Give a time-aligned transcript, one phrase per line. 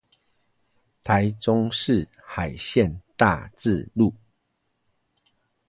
[1.03, 4.11] 台中市海線大智路